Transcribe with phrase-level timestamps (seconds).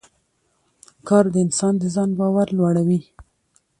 [1.07, 2.99] کار د انسان د ځان باور لوړوي